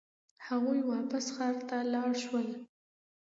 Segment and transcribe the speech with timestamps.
[0.47, 2.47] هغوی واپس ښار ته لاړ شول.